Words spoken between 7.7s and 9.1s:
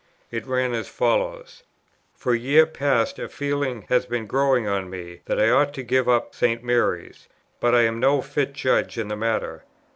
I am no fit judge in